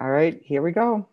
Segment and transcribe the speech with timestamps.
[0.00, 1.06] All right, here we go.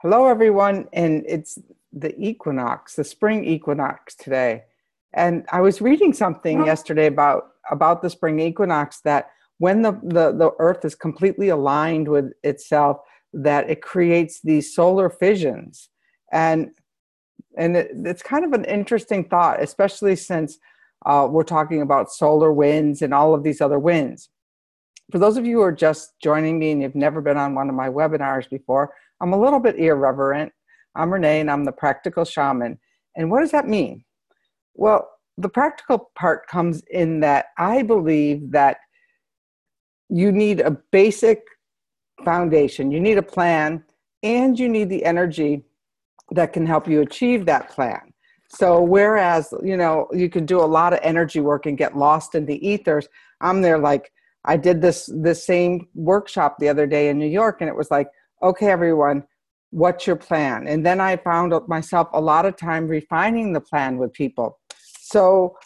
[0.00, 0.88] Hello, everyone.
[0.94, 1.58] And it's
[1.92, 4.64] the equinox, the spring equinox today.
[5.12, 10.32] And I was reading something yesterday about, about the spring equinox that when the, the,
[10.32, 13.00] the earth is completely aligned with itself,
[13.34, 15.90] that it creates these solar fissions.
[16.32, 16.70] And,
[17.58, 20.58] and it, it's kind of an interesting thought, especially since
[21.04, 24.30] uh, we're talking about solar winds and all of these other winds.
[25.12, 27.68] For those of you who are just joining me and you've never been on one
[27.68, 30.52] of my webinars before, I'm a little bit irreverent.
[30.94, 32.78] I'm Renee and I'm the practical shaman.
[33.16, 34.04] And what does that mean?
[34.74, 38.78] Well, the practical part comes in that I believe that
[40.08, 41.42] you need a basic
[42.24, 43.84] foundation, you need a plan,
[44.22, 45.62] and you need the energy
[46.30, 48.12] that can help you achieve that plan.
[48.48, 52.34] So, whereas, you know, you can do a lot of energy work and get lost
[52.34, 53.08] in the ethers,
[53.40, 54.12] I'm there like,
[54.46, 57.90] I did this this same workshop the other day in New York, and it was
[57.90, 58.08] like,
[58.42, 59.24] okay, everyone,
[59.70, 60.66] what's your plan?
[60.68, 64.58] And then I found myself a lot of time refining the plan with people.
[65.00, 65.56] So,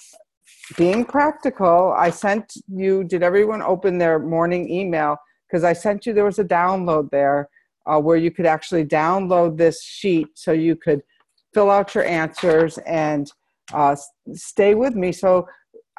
[0.77, 3.05] being practical, I sent you.
[3.05, 5.17] Did everyone open their morning email?
[5.47, 6.13] Because I sent you.
[6.13, 7.49] There was a download there
[7.87, 11.03] uh, where you could actually download this sheet so you could
[11.53, 13.33] fill out your answers and
[13.73, 13.97] uh,
[14.35, 15.13] stay with me.
[15.13, 15.49] So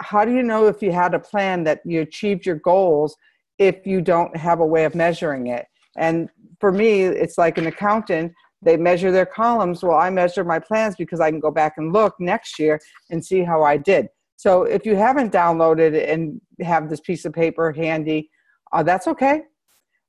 [0.02, 3.16] how do you know if you had a plan that you achieved your goals
[3.58, 5.66] if you don't have a way of measuring it?
[5.98, 8.34] And for me, it's like an accountant.
[8.62, 9.84] They measure their columns.
[9.84, 12.80] Well, I measure my plans because I can go back and look next year
[13.10, 14.08] and see how I did.
[14.36, 18.30] So if you haven't downloaded and have this piece of paper handy,
[18.72, 19.44] uh, that's okay.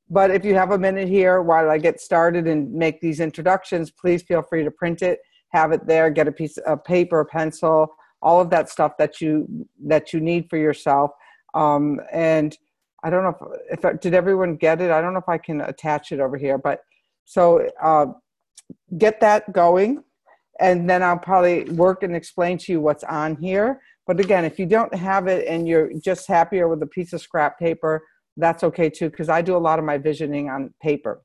[0.09, 3.91] But if you have a minute here while I get started and make these introductions,
[3.91, 5.21] please feel free to print it,
[5.53, 7.89] have it there, get a piece of paper, pencil,
[8.23, 11.11] all of that stuff that you that you need for yourself.
[11.55, 12.57] Um, and
[13.05, 14.91] i don't know if, if did everyone get it?
[14.91, 16.81] I don't know if i can attach it over here but
[17.25, 18.07] so uh,
[18.97, 20.03] get that going.
[20.61, 23.81] And then i'll probably work and explain to you what's on here.
[24.07, 27.21] But again if you don't have it and you're just happier with a piece of
[27.21, 28.03] scrap paper
[28.39, 31.23] that's okay too because i do a lot of my visioning on paper.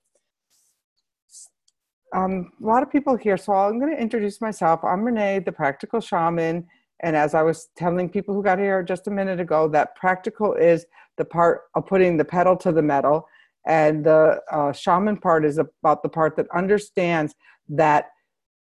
[2.13, 4.84] Um, a lot of people here, so I'm going to introduce myself.
[4.84, 6.66] I'm Renee, the practical shaman,
[7.02, 10.53] and as I was telling people who got here just a minute ago, that practical
[10.53, 10.85] is
[11.18, 13.28] the part of putting the pedal to the metal.
[13.66, 17.36] And the uh, shaman part is about the part that understands
[17.69, 18.09] that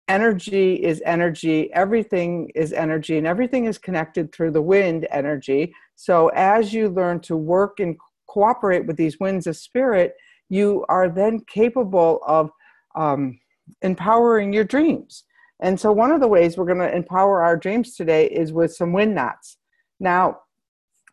[0.07, 5.73] energy is energy, everything is energy, and everything is connected through the wind energy.
[5.95, 10.15] So as you learn to work and cooperate with these winds of spirit,
[10.49, 12.49] you are then capable of
[12.95, 13.39] um,
[13.81, 15.23] empowering your dreams.
[15.63, 18.75] And so, one of the ways we're going to empower our dreams today is with
[18.75, 19.57] some wind knots.
[19.97, 20.39] Now,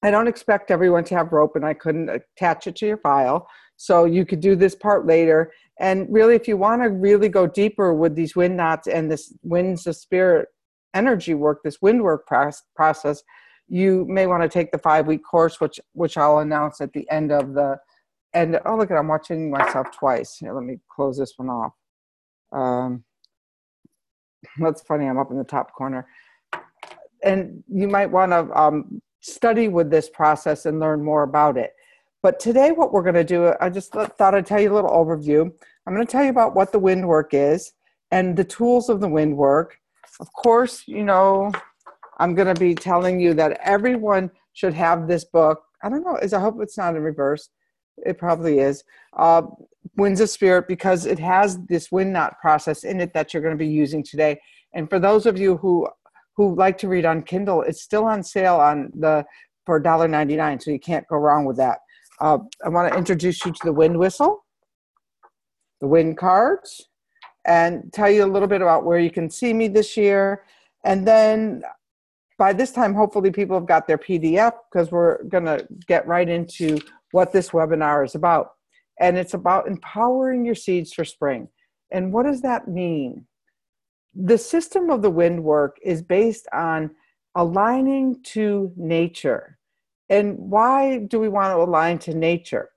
[0.03, 3.47] I don't expect everyone to have rope, and I couldn't attach it to your file.
[3.77, 5.53] So, you could do this part later.
[5.79, 9.33] And really, if you want to really go deeper with these wind knots and this
[9.45, 10.49] winds of spirit
[10.95, 13.23] energy work, this wind work process,
[13.69, 17.09] you may want to take the five week course, which which I'll announce at the
[17.09, 17.79] end of the
[18.35, 18.59] end.
[18.67, 20.39] Oh, look at I'm watching myself twice.
[20.39, 21.73] Here, let me close this one off.
[22.51, 23.05] Um,
[24.59, 26.07] that's funny, I'm up in the top corner.
[27.23, 31.75] And you might want to um, study with this process and learn more about it.
[32.23, 34.91] But today, what we're going to do, I just thought I'd tell you a little
[34.91, 35.51] overview.
[35.87, 37.73] I'm going to tell you about what the wind work is
[38.11, 39.79] and the tools of the wind work.
[40.21, 41.51] Of course, you know,
[42.19, 45.63] I'm going to be telling you that everyone should have this book.
[45.83, 47.49] I don't know, is I hope it's not in reverse.
[48.05, 48.85] It probably is.
[49.17, 49.43] Uh,
[49.97, 53.57] Winds of Spirit because it has this wind knot process in it that you're going
[53.57, 54.39] to be using today.
[54.75, 55.89] And for those of you who
[56.37, 59.25] who like to read on Kindle, it's still on sale on the
[59.67, 61.79] for $1.99, so you can't go wrong with that.
[62.21, 64.45] Uh, I want to introduce you to the wind whistle,
[65.81, 66.89] the wind cards,
[67.47, 70.45] and tell you a little bit about where you can see me this year.
[70.85, 71.63] And then
[72.39, 76.29] by this time, hopefully, people have got their PDF because we're going to get right
[76.29, 76.79] into
[77.13, 78.53] what this webinar is about
[79.01, 81.49] and it's about empowering your seeds for spring.
[81.91, 83.27] And what does that mean?
[84.15, 86.91] The system of the wind work is based on
[87.35, 89.59] aligning to nature.
[90.11, 92.71] And why do we want to align to nature?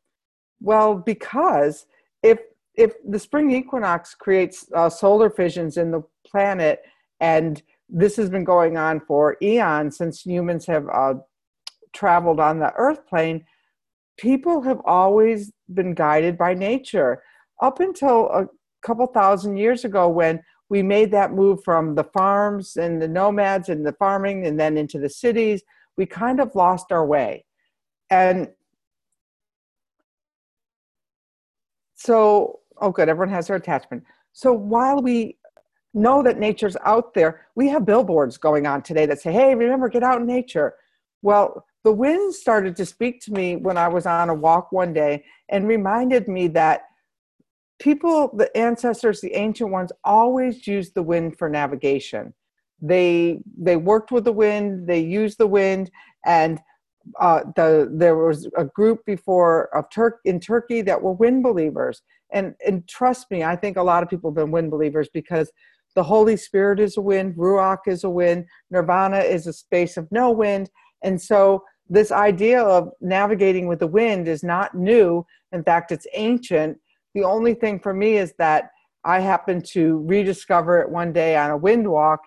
[0.62, 1.86] Well, because
[2.24, 2.40] if
[2.76, 6.82] if the spring equinox creates uh, solar fissions in the planet,
[7.20, 11.16] and this has been going on for eons since humans have uh,
[11.94, 13.46] traveled on the Earth plane,
[14.18, 17.22] people have always been guided by nature
[17.62, 18.48] up until a
[18.86, 23.70] couple thousand years ago when we made that move from the farms and the nomads
[23.70, 25.64] and the farming and then into the cities
[25.98, 27.46] we kind of lost our way
[28.10, 28.48] and
[32.04, 33.08] So, oh, good.
[33.08, 34.04] Everyone has their attachment.
[34.34, 35.38] So while we
[35.94, 39.88] know that nature's out there, we have billboards going on today that say, hey, remember,
[39.88, 40.74] get out in nature.
[41.22, 44.94] Well, the wind started to speak to me when I was on a walk one
[44.94, 46.84] day and reminded me that
[47.80, 52.34] people, the ancestors, the ancient ones, always used the wind for navigation.
[52.82, 55.92] They they worked with the wind, they used the wind,
[56.26, 56.60] and
[57.20, 62.02] uh, the there was a group before of Turk in Turkey that were wind believers.
[62.32, 65.52] And and trust me, I think a lot of people have been wind believers because
[65.96, 70.12] the Holy Spirit is a wind, Ruach is a wind, Nirvana is a space of
[70.12, 70.70] no wind,
[71.04, 75.26] and so this idea of navigating with the wind is not new.
[75.52, 76.78] In fact, it's ancient.
[77.14, 78.72] The only thing for me is that
[79.04, 82.22] I happened to rediscover it one day on a wind walk.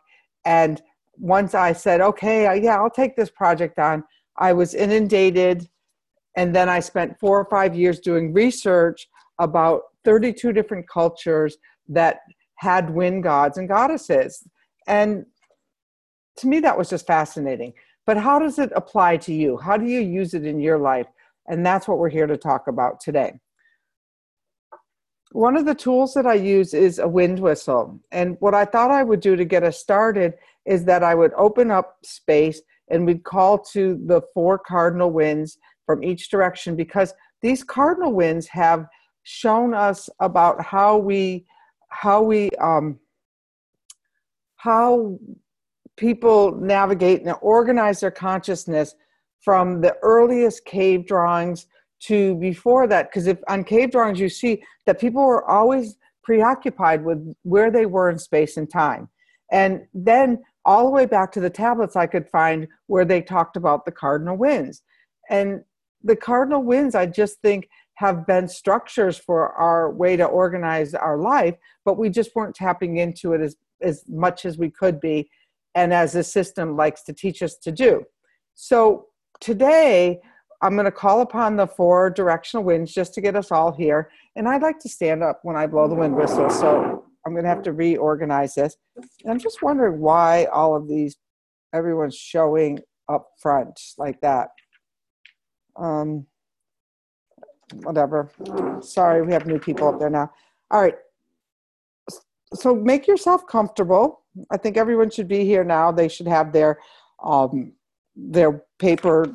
[0.44, 0.80] And
[1.18, 4.04] once I said, okay, yeah, I'll take this project on,
[4.36, 5.68] I was inundated.
[6.36, 11.56] And then I spent four or five years doing research about 32 different cultures
[11.88, 12.20] that
[12.56, 14.46] had wind gods and goddesses.
[14.86, 15.24] And
[16.36, 17.72] to me, that was just fascinating.
[18.06, 19.56] But how does it apply to you?
[19.56, 21.08] How do you use it in your life?
[21.48, 23.38] And that's what we're here to talk about today.
[25.32, 28.00] One of the tools that I use is a wind whistle.
[28.12, 31.32] And what I thought I would do to get us started is that I would
[31.36, 37.12] open up space and we'd call to the four cardinal winds from each direction because
[37.42, 38.86] these cardinal winds have
[39.24, 41.44] shown us about how we
[41.88, 42.98] how we um,
[44.56, 45.18] how
[45.96, 48.94] people navigate and organize their consciousness
[49.40, 51.66] from the earliest cave drawings
[52.00, 53.10] to before that.
[53.10, 57.86] Because if on cave drawings you see that people were always preoccupied with where they
[57.86, 59.08] were in space and time.
[59.50, 63.56] And then all the way back to the tablets i could find where they talked
[63.56, 64.82] about the cardinal winds.
[65.30, 65.62] And
[66.02, 71.18] the cardinal winds i just think have been structures for our way to organize our
[71.18, 71.54] life
[71.84, 75.28] but we just weren't tapping into it as as much as we could be
[75.76, 78.02] and as the system likes to teach us to do.
[78.54, 79.06] So
[79.40, 80.18] today,
[80.62, 84.10] I'm going to call upon the four directional winds just to get us all here.
[84.34, 86.48] And I'd like to stand up when I blow the wind whistle.
[86.48, 88.74] So I'm going to have to reorganize this.
[88.96, 91.16] And I'm just wondering why all of these,
[91.74, 92.80] everyone's showing
[93.10, 94.48] up front like that.
[95.76, 96.26] Um,
[97.82, 98.30] whatever.
[98.80, 100.30] Sorry, we have new people up there now.
[100.70, 100.94] All right.
[102.54, 104.22] So make yourself comfortable.
[104.50, 105.92] I think everyone should be here now.
[105.92, 106.78] They should have their
[107.22, 107.72] um,
[108.14, 109.32] their paper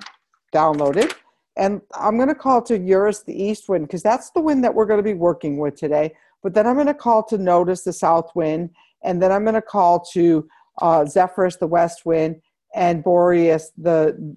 [0.54, 1.14] downloaded.
[1.58, 4.74] And I'm going to call to Eurus the east wind because that's the wind that
[4.74, 6.14] we're going to be working with today.
[6.42, 8.72] But then I'm going to call to Notus the south wind.
[9.04, 10.48] And then I'm going to call to
[10.82, 12.42] uh, Zephyrus the west wind
[12.74, 14.36] and Boreas the.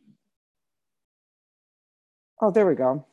[2.43, 3.07] Oh, there we go.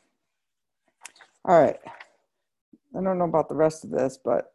[1.46, 1.80] All right.
[1.86, 4.54] I don't know about the rest of this, but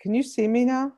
[0.00, 0.92] can you see me now?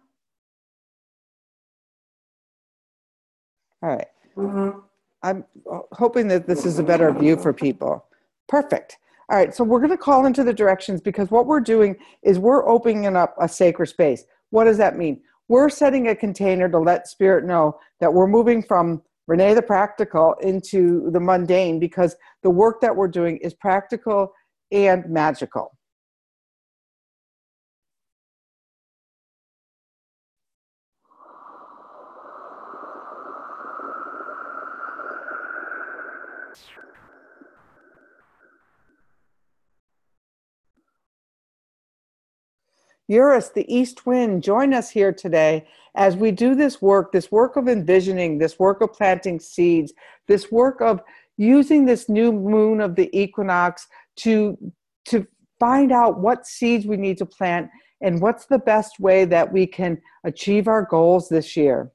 [3.82, 4.06] All right.
[4.37, 4.79] mm-hmm.
[5.23, 5.44] I'm
[5.93, 8.06] hoping that this is a better view for people.
[8.49, 8.99] Perfect.
[9.31, 12.38] All right, so we're going to call into the directions because what we're doing is
[12.38, 14.25] we're opening up a sacred space.
[14.50, 15.21] What does that mean?
[15.49, 20.35] We're setting a container to let spirit know that we're moving from Renee the practical
[20.40, 24.33] into the mundane because the work that we're doing is practical
[24.73, 25.76] and magical.
[43.11, 47.57] Eurus, the east wind, join us here today as we do this work, this work
[47.57, 49.93] of envisioning, this work of planting seeds,
[50.29, 51.00] this work of
[51.37, 54.57] using this new moon of the equinox to,
[55.07, 55.26] to
[55.59, 57.69] find out what seeds we need to plant
[58.00, 61.90] and what's the best way that we can achieve our goals this year.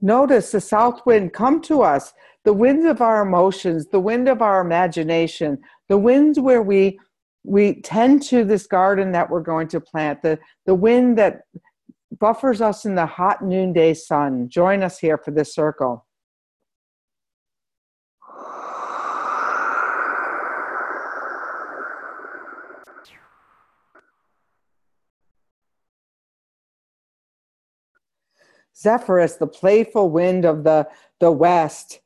[0.00, 2.12] Notus the south wind come to us,
[2.44, 6.98] the winds of our emotions, the wind of our imagination, the winds where we
[7.44, 11.42] we tend to this garden that we're going to plant, the, the wind that
[12.18, 14.48] buffers us in the hot noonday sun.
[14.48, 16.04] Join us here for this circle.
[28.78, 32.00] Zephyrus, the playful wind of the, the west.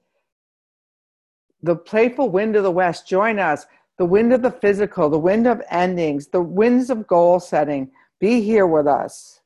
[1.62, 3.66] The playful wind of the west, join us.
[3.98, 7.90] the wind of the physical, the wind of endings, the winds of goal setting.
[8.18, 9.41] Be here with us.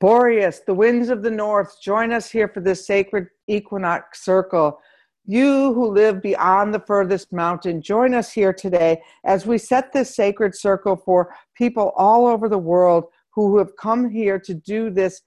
[0.00, 4.78] Boreas, the winds of the north, join us here for this sacred equinox circle.
[5.24, 10.14] You who live beyond the furthest mountain, join us here today as we set this
[10.14, 15.22] sacred circle for people all over the world who have come here to do this,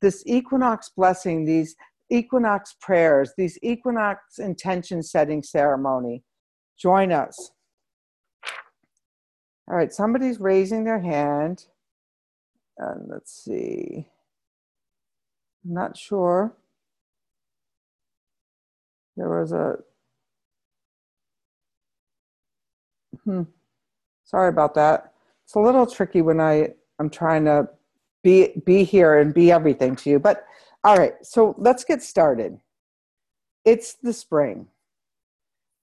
[0.00, 1.76] this equinox blessing, these
[2.10, 6.22] equinox prayers, these equinox intention setting ceremony.
[6.78, 7.52] Join us.
[9.68, 11.66] All right, somebody's raising their hand.
[12.78, 14.08] And let's see.
[15.64, 16.54] I'm not sure.
[19.16, 19.78] There was a.
[23.24, 23.42] Hmm.
[24.24, 25.12] Sorry about that.
[25.44, 27.68] It's a little tricky when I I'm trying to
[28.22, 30.18] be be here and be everything to you.
[30.18, 30.44] But
[30.82, 32.58] all right, so let's get started.
[33.64, 34.68] It's the spring.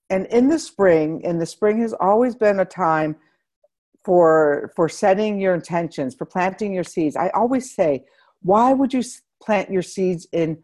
[0.09, 3.15] And in the spring, and the spring has always been a time
[4.03, 7.15] for for setting your intentions, for planting your seeds.
[7.15, 8.03] I always say,
[8.41, 9.03] why would you
[9.41, 10.61] plant your seeds in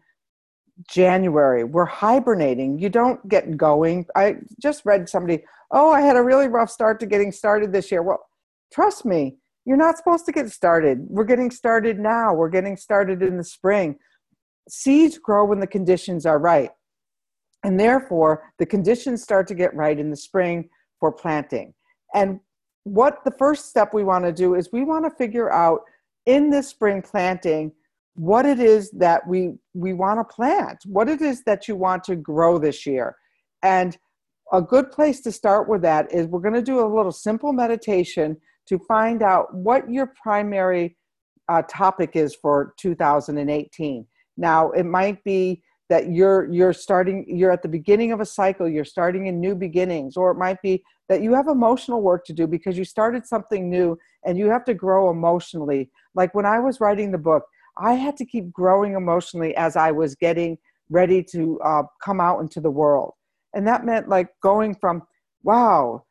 [0.88, 1.64] January.
[1.64, 2.78] We're hibernating.
[2.78, 4.06] You don't get going.
[4.14, 7.90] I just read somebody, oh, I had a really rough start to getting started this
[7.90, 8.02] year.
[8.02, 8.24] Well,
[8.72, 11.04] trust me, you're not supposed to get started.
[11.08, 12.32] We're getting started now.
[12.32, 13.96] We're getting started in the spring.
[14.68, 16.70] Seeds grow when the conditions are right.
[17.64, 20.68] And therefore, the conditions start to get right in the spring
[21.00, 21.74] for planting.
[22.14, 22.40] And
[22.84, 25.80] what the first step we want to do is we want to figure out
[26.26, 27.72] in this spring planting
[28.18, 32.02] what it is that we we want to plant what it is that you want
[32.04, 33.16] to grow this year.
[33.62, 33.96] And
[34.52, 37.52] a good place to start with that is we're going to do a little simple
[37.52, 40.96] meditation to find out what your primary
[41.48, 44.06] uh, topic is for 2018
[44.36, 48.68] now it might be that you're you're starting you're at the beginning of a cycle
[48.68, 52.34] you're starting in new beginnings or it might be that you have emotional work to
[52.34, 55.90] do because you started something new and you have to grow emotionally.
[56.14, 57.44] Like when i was writing the book
[57.78, 60.58] I had to keep growing emotionally as I was getting
[60.90, 63.12] ready to uh, come out into the world.
[63.54, 65.02] And that meant like going from,
[65.42, 66.04] wow,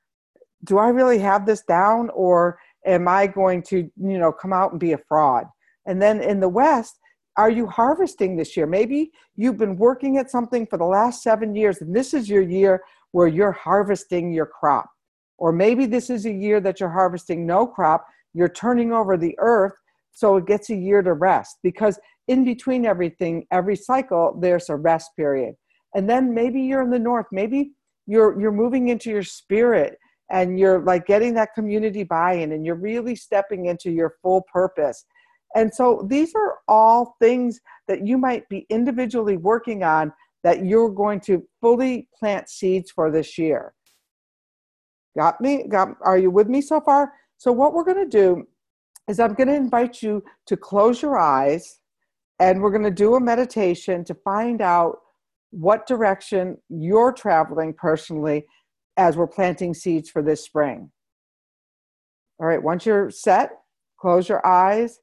[0.64, 4.72] do I really have this down or am I going to, you know, come out
[4.72, 5.46] and be a fraud?
[5.86, 7.00] And then in the West,
[7.38, 8.66] are you harvesting this year?
[8.66, 12.42] Maybe you've been working at something for the last seven years and this is your
[12.42, 12.82] year
[13.12, 14.90] where you're harvesting your crop.
[15.38, 19.36] Or maybe this is a year that you're harvesting no crop, you're turning over the
[19.38, 19.74] earth
[20.18, 24.76] so it gets a year to rest because in between everything, every cycle, there's a
[24.76, 25.54] rest period.
[25.94, 27.74] And then maybe you're in the north, maybe
[28.08, 30.00] you're you're moving into your spirit
[30.32, 35.06] and you're like getting that community buy-in and you're really stepping into your full purpose.
[35.56, 40.12] And so these are all things that you might be individually working on
[40.44, 43.76] that you're going to fully plant seeds for this year.
[45.16, 45.68] Got me?
[45.68, 47.14] Got are you with me so far?
[47.38, 48.48] So what we're going to do
[49.08, 51.80] is I'm going to invite you to close your eyes
[52.40, 55.00] and we're going to do a meditation to find out
[55.52, 58.46] what direction you're traveling personally
[58.98, 60.92] as we're planting seeds for this spring.
[62.40, 63.52] All right, once you're set,
[64.00, 65.00] close your eyes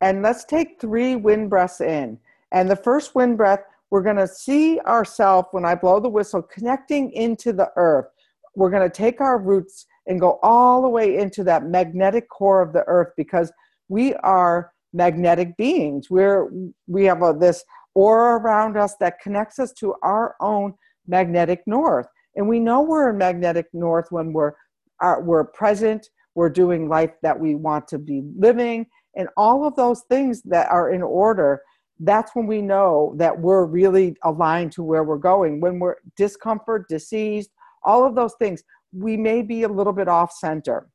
[0.00, 2.18] and let's take three wind breaths in.
[2.52, 3.60] And the first wind breath,
[3.90, 8.06] we're going to see ourselves when I blow the whistle connecting into the earth.
[8.54, 12.62] We're going to take our roots and go all the way into that magnetic core
[12.62, 13.52] of the earth because
[13.88, 16.08] we are magnetic beings.
[16.10, 16.50] We're
[16.86, 20.74] we have a, this aura around us that connects us to our own
[21.06, 24.52] magnetic north, and we know we're in magnetic north when we're
[25.00, 26.08] are, we're present.
[26.34, 28.86] We're doing life that we want to be living,
[29.16, 31.60] and all of those things that are in order.
[31.98, 35.62] That's when we know that we're really aligned to where we're going.
[35.62, 37.48] When we're discomfort, diseased,
[37.82, 38.62] all of those things,
[38.92, 40.88] we may be a little bit off center.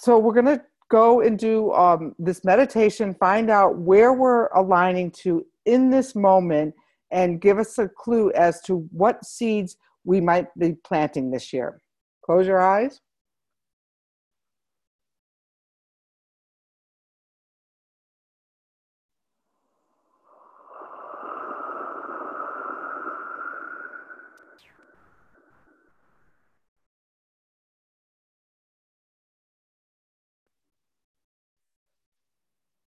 [0.00, 5.10] So we're going to go and do um, this meditation, find out where we're aligning
[5.22, 6.74] to in this moment,
[7.12, 11.80] and give us a clue as to what seeds we might be planting this year.
[12.24, 13.00] Close your eyes.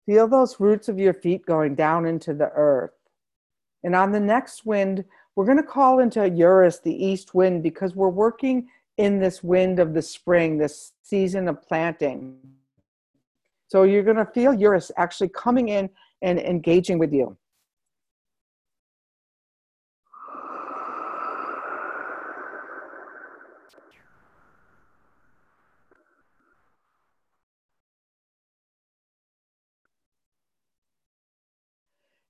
[0.06, 2.92] Feel those roots of your feet going down into the earth.
[3.84, 5.04] And on the next wind,
[5.36, 9.80] we're going to call into Eurus, the east wind, because we're working in this wind
[9.80, 12.38] of the spring, this season of planting.
[13.68, 15.90] So you're going to feel Eurus actually coming in
[16.22, 17.36] and engaging with you.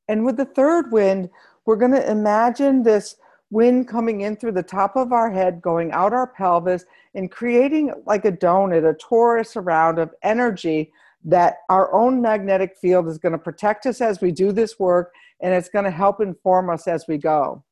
[0.07, 1.29] And with the third wind,
[1.65, 3.15] we're going to imagine this
[3.49, 7.93] wind coming in through the top of our head, going out our pelvis, and creating
[8.05, 10.91] like a donut, a torus around of energy
[11.23, 15.11] that our own magnetic field is going to protect us as we do this work
[15.41, 17.63] and it's going to help inform us as we go.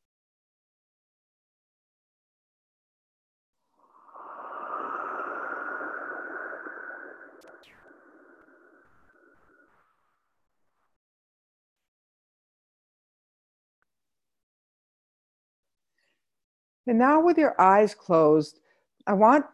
[16.93, 18.59] And now, with your eyes closed,
[19.07, 19.47] I want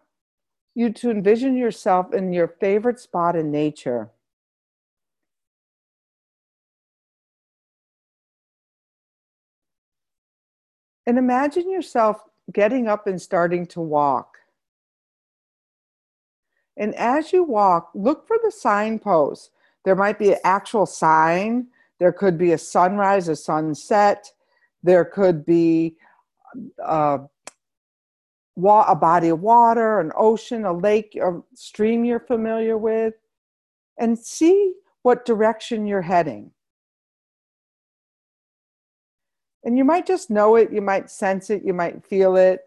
[0.75, 4.09] you to envision yourself in your favorite spot in nature.
[11.07, 14.39] And imagine yourself getting up and starting to walk.
[16.75, 19.49] And as you walk, look for the signposts.
[19.85, 21.67] There might be an actual sign,
[21.99, 24.29] there could be a sunrise, a sunset,
[24.83, 25.95] there could be
[26.83, 27.19] uh,
[28.55, 33.13] wa- a body of water, an ocean, a lake, a stream you're familiar with,
[33.97, 36.51] and see what direction you're heading.
[39.63, 42.61] And you might just know it, you might sense it, you might feel it.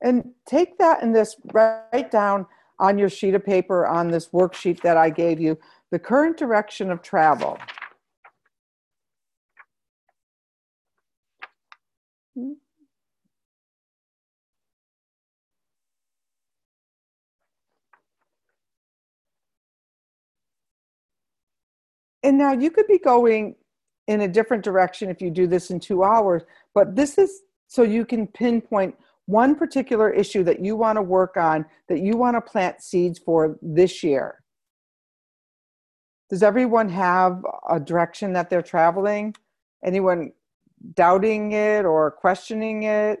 [0.00, 2.46] And take that and this, write down
[2.78, 5.58] on your sheet of paper on this worksheet that I gave you
[5.90, 7.58] the current direction of travel.
[12.36, 12.52] Mm-hmm.
[22.22, 23.56] And now you could be going
[24.06, 26.42] in a different direction if you do this in two hours,
[26.74, 28.94] but this is so you can pinpoint
[29.26, 33.18] one particular issue that you want to work on, that you want to plant seeds
[33.18, 34.42] for this year.
[36.28, 39.34] Does everyone have a direction that they're traveling?
[39.84, 40.32] Anyone
[40.94, 43.20] doubting it or questioning it?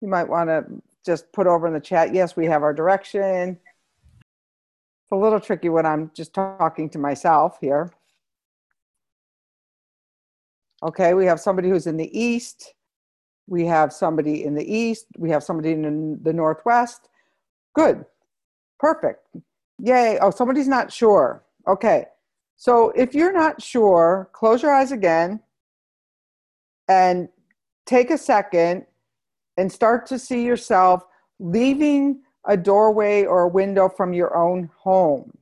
[0.00, 0.64] You might want to
[1.04, 3.58] just put over in the chat, yes, we have our direction.
[5.04, 7.92] It's a little tricky when I'm just talking to myself here.
[10.82, 12.74] Okay, we have somebody who's in the east.
[13.46, 15.06] We have somebody in the east.
[15.16, 17.08] We have somebody in the northwest.
[17.74, 18.04] Good.
[18.78, 19.26] Perfect.
[19.78, 20.18] Yay.
[20.20, 21.44] Oh, somebody's not sure.
[21.66, 22.06] Okay.
[22.56, 25.40] So if you're not sure, close your eyes again
[26.88, 27.28] and
[27.84, 28.86] take a second
[29.56, 31.04] and start to see yourself
[31.38, 35.36] leaving a doorway or a window from your own home.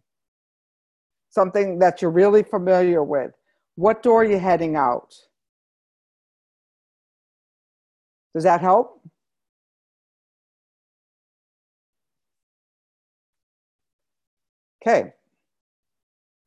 [1.30, 3.32] Something that you're really familiar with.
[3.76, 5.14] What door are you heading out?
[8.34, 9.00] Does that help?
[14.86, 15.12] Okay.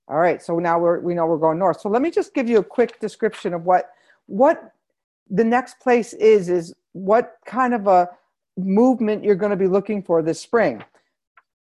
[0.07, 1.81] All right, so now we're, we know we're going north.
[1.81, 3.89] So let me just give you a quick description of what,
[4.27, 4.71] what
[5.29, 8.07] the next place is, is what kind of a
[8.57, 10.83] movement you're going to be looking for this spring.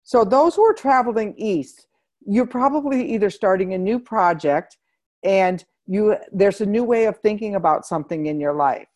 [0.02, 1.86] So those who are traveling east,
[2.26, 4.76] you're probably either starting a new project
[5.22, 8.88] and you there's a new way of thinking about something in your life.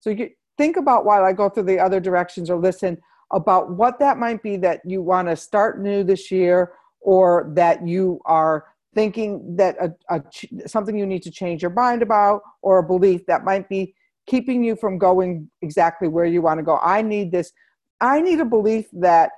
[0.00, 2.98] So you think about while I go through the other directions or listen
[3.32, 7.86] about what that might be that you want to start new this year or that
[7.86, 8.64] you are
[8.94, 10.22] thinking that a, a,
[10.66, 13.94] something you need to change your mind about or a belief that might be
[14.26, 16.78] keeping you from going exactly where you want to go.
[16.82, 17.52] I need this
[18.00, 19.30] i need a belief that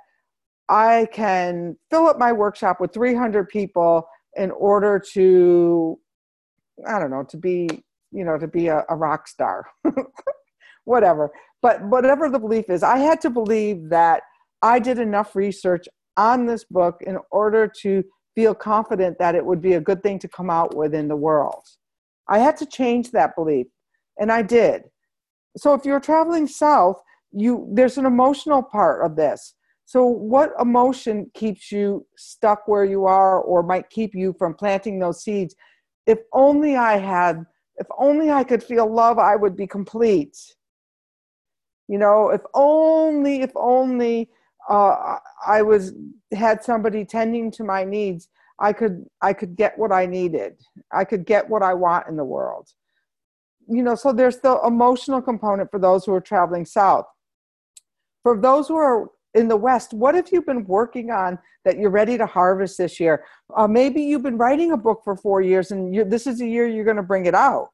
[0.69, 5.99] i can fill up my workshop with 300 people in order to
[6.87, 7.69] i don't know to be
[8.13, 9.67] you know to be a, a rock star
[10.91, 11.31] whatever
[11.63, 14.23] but whatever the belief is, I had to believe that
[14.63, 18.03] I did enough research on this book in order to
[18.35, 21.17] feel confident that it would be a good thing to come out with in the
[21.17, 21.65] world.
[22.29, 23.67] I had to change that belief,
[24.19, 24.85] and I did.
[25.57, 27.01] So if you're traveling south,
[27.33, 29.55] you there's an emotional part of this.
[29.85, 34.99] So what emotion keeps you stuck where you are or might keep you from planting
[35.01, 35.55] those seeds?
[36.07, 37.45] If only I had
[37.77, 40.37] if only I could feel love, I would be complete
[41.91, 44.29] you know if only if only
[44.69, 45.93] uh, i was
[46.33, 48.29] had somebody tending to my needs
[48.61, 50.61] I could I could get what I needed.
[50.93, 52.69] I could get what I want in the world.
[53.69, 57.07] You know, so there's the emotional component for those who are traveling south.
[58.23, 61.91] For those who are in the West, what have you been working on that you're
[61.91, 63.25] ready to harvest this year?
[63.57, 66.67] Uh, maybe you've been writing a book for four years and this is the year
[66.67, 67.73] you're going to bring it out.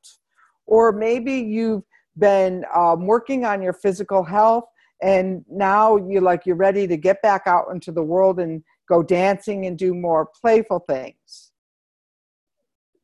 [0.67, 1.83] Or maybe you've
[2.19, 4.65] been um, working on your physical health
[5.03, 9.03] and now you're like you're ready to get back out into the world and go
[9.03, 11.53] dancing and do more playful things.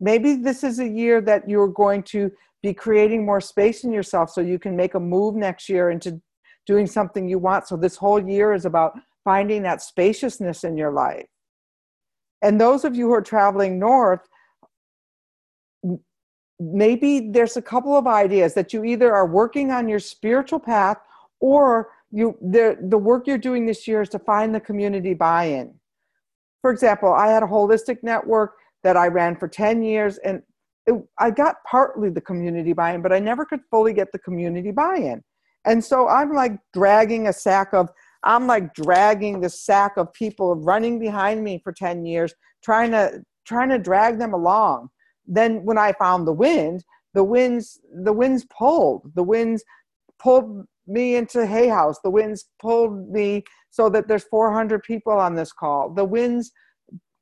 [0.01, 2.31] Maybe this is a year that you're going to
[2.62, 6.20] be creating more space in yourself so you can make a move next year into
[6.66, 7.66] doing something you want.
[7.66, 11.27] So this whole year is about finding that spaciousness in your life.
[12.40, 14.29] And those of you who are traveling north,
[16.70, 20.98] maybe there's a couple of ideas that you either are working on your spiritual path
[21.40, 25.75] or you the, the work you're doing this year is to find the community buy-in.
[26.61, 30.42] For example i had a holistic network that i ran for 10 years and
[30.87, 34.70] it, i got partly the community buy-in but i never could fully get the community
[34.70, 35.22] buy-in.
[35.64, 37.88] And so i'm like dragging a sack of
[38.22, 43.22] i'm like dragging the sack of people running behind me for 10 years trying to
[43.44, 44.90] trying to drag them along
[45.27, 49.65] then when i found the wind the winds the winds pulled the winds
[50.19, 51.99] pulled me into Hay House.
[52.03, 55.91] The winds pulled me so that there's 400 people on this call.
[55.91, 56.53] The winds,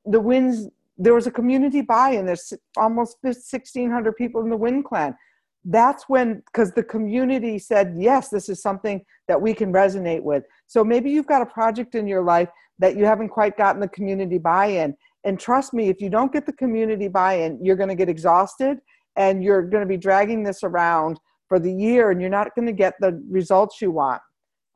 [0.05, 2.25] the winds, there was a community buy-in.
[2.25, 5.15] There's almost 1,600 people in the Wind Clan.
[5.63, 10.43] That's when, because the community said, yes, this is something that we can resonate with.
[10.67, 13.87] So maybe you've got a project in your life that you haven't quite gotten the
[13.87, 14.97] community buy-in.
[15.23, 18.79] And trust me, if you don't get the community buy-in, you're going to get exhausted
[19.15, 22.65] and you're going to be dragging this around for the year and you're not going
[22.65, 24.21] to get the results you want.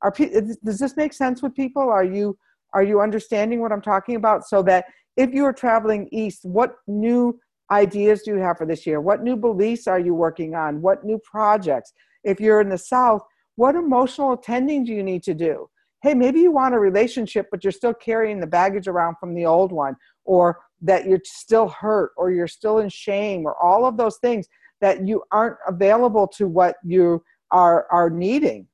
[0.02, 1.84] Are does this make sense with people?
[1.84, 2.38] Are you
[2.74, 4.46] are you understanding what i'm talking about?
[4.46, 7.40] So that if you are traveling east what new
[7.72, 9.00] ideas do you have for this year?
[9.02, 10.82] What new beliefs are you working on?
[10.82, 11.94] What new projects?
[12.24, 13.22] If you're in the south
[13.56, 15.70] what emotional attending do you need to do?
[16.04, 19.46] Hey maybe you want a relationship but you're still carrying the baggage around from the
[19.46, 19.96] old one
[20.26, 24.48] or that you're still hurt or you're still in shame or all of those things
[24.82, 28.68] that you aren't available to what you are are needing.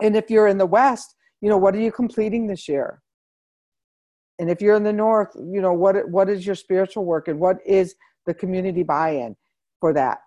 [0.00, 3.02] And if you're in the west you know what are you completing this year?
[4.38, 7.38] And if you're in the north you know what what is your spiritual work and
[7.38, 7.94] what is
[8.26, 9.36] the community buy-in
[9.80, 10.18] for that?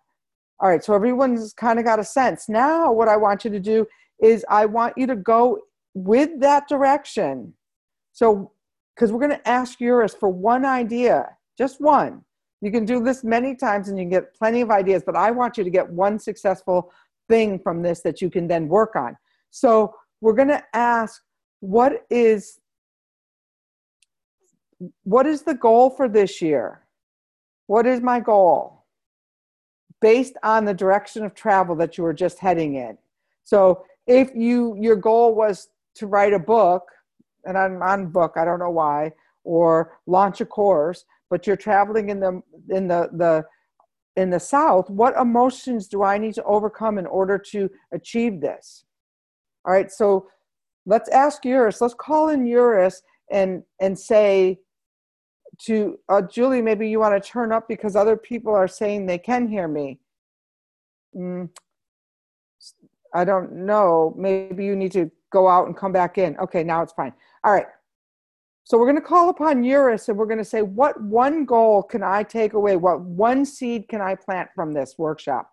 [0.60, 2.48] All right so everyone's kind of got a sense.
[2.48, 3.86] Now what i want you to do
[4.22, 5.60] is i want you to go
[5.94, 7.54] with that direction.
[8.14, 8.52] So
[8.96, 12.24] because we're going to ask Eurus for one idea just one
[12.66, 15.30] you can do this many times and you can get plenty of ideas, but I
[15.30, 16.92] want you to get one successful
[17.28, 19.16] thing from this that you can then work on.
[19.52, 21.22] So we're going to ask
[21.60, 22.60] what is
[25.04, 26.82] what is the goal for this year?
[27.68, 28.86] What is my goal?
[30.02, 32.98] Based on the direction of travel that you were just heading in.
[33.44, 36.84] So if you your goal was to write a book,
[37.46, 39.12] and I'm on book, I don't know why,
[39.44, 43.46] or launch a course, but you're traveling in the in the the
[44.16, 48.86] in the south what emotions do i need to overcome in order to achieve this?
[49.66, 50.30] All right so
[50.86, 54.60] let's ask eurus let's call in eurus and and say
[55.60, 59.18] to uh, julie maybe you want to turn up because other people are saying they
[59.18, 60.00] can hear me.
[61.16, 61.50] Mm,
[63.14, 66.38] i don't know maybe you need to go out and come back in.
[66.38, 67.14] Okay now it's fine
[67.46, 67.68] all right
[68.66, 71.84] so we're going to call upon Eurus and we're going to say, what one goal
[71.84, 72.78] can I take away?
[72.78, 75.52] What one seed can I plant from this workshop?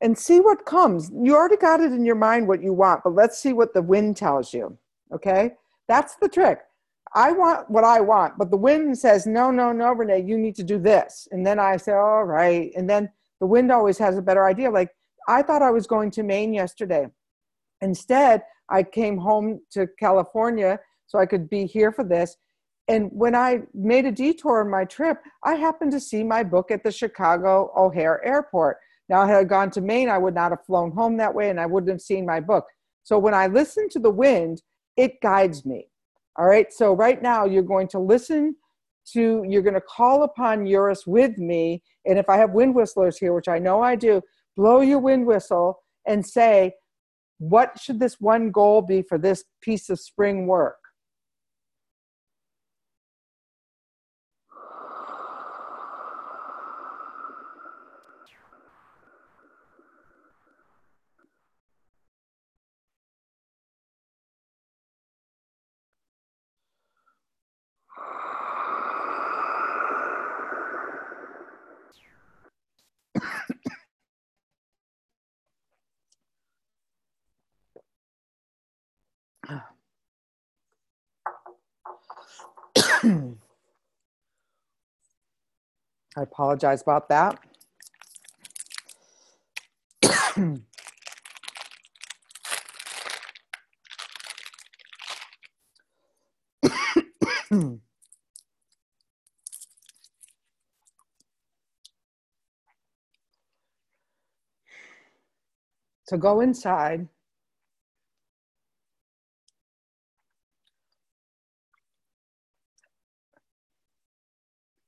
[0.00, 1.10] And see what comes.
[1.14, 3.82] You already got it in your mind what you want, but let's see what the
[3.82, 4.78] wind tells you.
[5.12, 5.52] Okay?
[5.86, 6.60] That's the trick.
[7.14, 10.54] I want what I want, but the wind says, no, no, no, Renee, you need
[10.54, 11.28] to do this.
[11.30, 12.70] And then I say, all right.
[12.74, 14.70] And then the wind always has a better idea.
[14.70, 14.90] Like,
[15.28, 17.08] I thought I was going to Maine yesterday.
[17.82, 22.36] Instead, I came home to California so I could be here for this.
[22.88, 26.70] And when I made a detour on my trip, I happened to see my book
[26.70, 28.78] at the Chicago O'Hare Airport.
[29.08, 31.60] Now, had I gone to Maine, I would not have flown home that way and
[31.60, 32.66] I wouldn't have seen my book.
[33.02, 34.62] So when I listen to the wind,
[34.96, 35.88] it guides me.
[36.36, 36.72] All right.
[36.72, 38.56] So right now, you're going to listen
[39.12, 41.82] to, you're going to call upon Eurus with me.
[42.06, 44.22] And if I have wind whistlers here, which I know I do,
[44.56, 46.74] blow your wind whistle and say,
[47.40, 50.76] what should this one goal be for this piece of spring work?
[83.02, 83.26] I
[86.16, 87.38] apologize about that.
[106.08, 107.08] so go inside.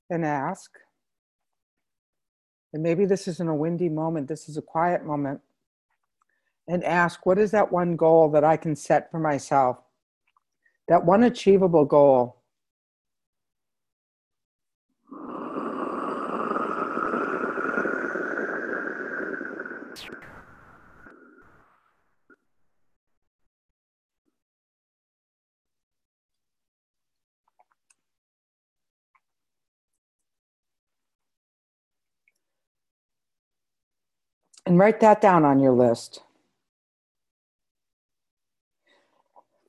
[0.09, 0.82] and ask.
[2.73, 5.39] And maybe this isn't a windy moment, this is a quiet moment.
[6.67, 9.77] And ask, what is that one goal that I can set for myself?
[10.87, 12.37] That one achievable goal.
[34.65, 36.21] And write that down on your list.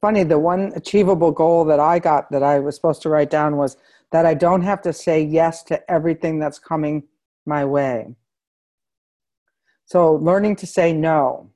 [0.01, 3.57] Funny, the one achievable goal that I got that I was supposed to write down
[3.57, 3.77] was
[4.13, 7.05] that I don't have to say yes to everything that's coming
[7.47, 8.15] my way.
[9.87, 11.51] So, learning to say no.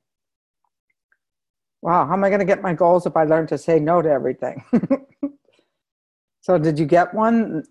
[1.82, 4.02] Wow, how am I going to get my goals if I learn to say no
[4.02, 4.64] to everything?
[6.40, 7.62] so, did you get one?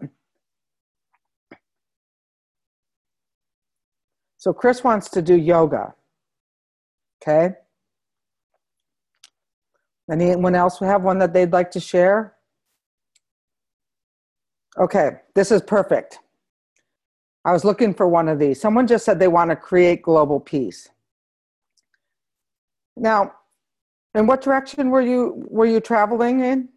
[4.37, 5.93] So Chris wants to do yoga.
[7.21, 7.55] Okay.
[10.09, 12.35] Anyone else have one that they'd like to share?
[14.77, 16.19] Okay, this is perfect.
[17.43, 18.61] I was looking for one of these.
[18.61, 20.89] Someone just said they want to create global peace.
[22.95, 23.33] Now,
[24.13, 26.69] in what direction were you were you traveling in?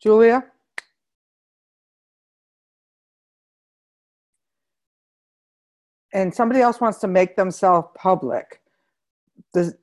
[0.00, 0.44] Julia?
[6.12, 8.60] And somebody else wants to make themselves public.
[9.54, 9.74] Does,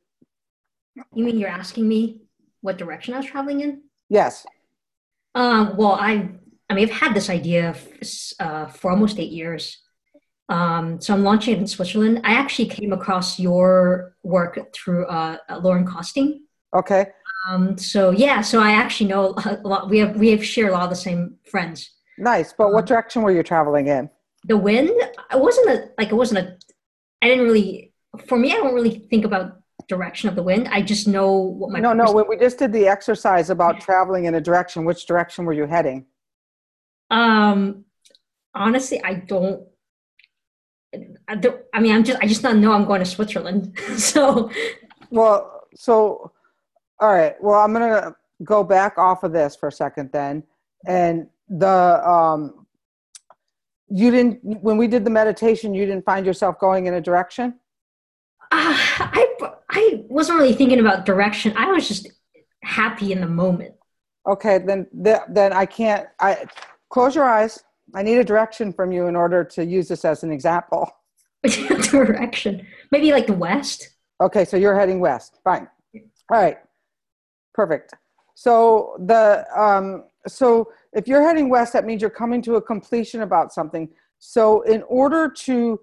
[1.13, 2.21] you mean you're asking me
[2.61, 3.81] what direction I was traveling in?
[4.09, 4.45] Yes.
[5.35, 6.29] Um, well, I,
[6.69, 7.75] I mean, I've had this idea
[8.39, 9.77] uh, for almost eight years.
[10.49, 12.21] Um, so I'm launching it in Switzerland.
[12.23, 16.43] I actually came across your work through uh, Lauren Costing.
[16.75, 17.07] Okay.
[17.47, 19.89] Um, so yeah, so I actually know a lot.
[19.89, 21.91] We have we have shared a lot of the same friends.
[22.17, 22.53] Nice.
[22.53, 24.09] But what um, direction were you traveling in?
[24.49, 24.91] The wind
[25.29, 26.57] i wasn't a like it wasn't a
[27.21, 27.93] i didn't really
[28.27, 29.59] for me i don't really think about
[29.89, 30.67] direction of the wind.
[30.67, 34.25] I just know what my no no when we just did the exercise about traveling
[34.25, 36.05] in a direction which direction were you heading?
[37.09, 37.85] Um
[38.55, 39.67] honestly i don't
[41.27, 44.49] I, don't, I mean i'm just i just not know i'm going to switzerland so.
[45.11, 46.31] Well so
[46.99, 50.43] all right well i'm gonna go back off of this for a second then.
[50.85, 52.58] And the um
[53.89, 57.59] you didn't when we did the meditation you didn't find yourself going in a direction?
[58.51, 59.27] Uh, i
[59.69, 61.53] i wasn't really thinking about direction.
[61.57, 62.07] I was just
[62.63, 63.75] happy in the moment.
[64.27, 66.45] Okay then then i can't i
[66.89, 67.63] close your eyes.
[67.95, 70.91] I need a direction from you in order to use this as an example.
[71.47, 72.67] Direction.
[72.91, 73.89] Maybe like the west?
[74.21, 75.39] Okay so you're heading west.
[75.43, 75.67] Fine.
[75.95, 76.57] All right.
[77.53, 77.93] Perfect.
[78.35, 83.21] So the um so if you're heading west, that means you're coming to a completion
[83.21, 83.89] about something.
[84.17, 85.79] So, in order to,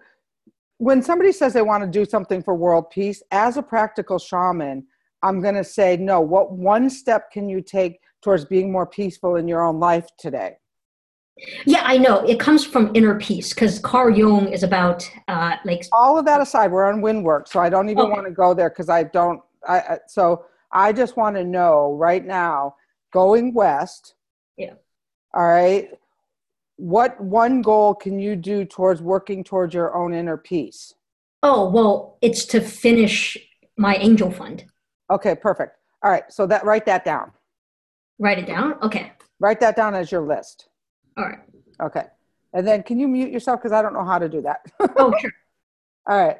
[0.78, 4.86] when somebody says they want to do something for world peace, as a practical shaman,
[5.22, 9.36] I'm going to say, no, what one step can you take towards being more peaceful
[9.36, 10.56] in your own life today?
[11.66, 12.20] Yeah, I know.
[12.20, 15.84] It comes from inner peace because Carl Jung is about uh, like.
[15.92, 18.12] All of that aside, we're on wind work, so I don't even okay.
[18.12, 19.40] want to go there because I don't.
[19.68, 22.76] I, I so I just want to know right now,
[23.12, 24.14] going west.
[24.56, 24.74] Yeah
[25.36, 25.90] all right.
[26.76, 30.94] What one goal can you do towards working towards your own inner peace?
[31.42, 33.36] Oh, well, it's to finish
[33.76, 34.64] my angel fund.
[35.10, 35.76] Okay, perfect.
[36.02, 36.24] All right.
[36.30, 37.32] So that write that down.
[38.18, 38.76] Write it down?
[38.82, 39.12] Okay.
[39.38, 40.68] Write that down as your list.
[41.18, 41.38] All right.
[41.82, 42.04] Okay.
[42.54, 44.60] And then can you mute yourself because I don't know how to do that.
[44.96, 45.32] oh, sure.
[46.06, 46.38] All right.